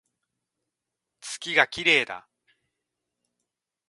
[1.21, 2.27] 月が綺麗だ